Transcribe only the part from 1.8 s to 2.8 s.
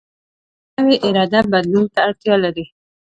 ته اړتیا لري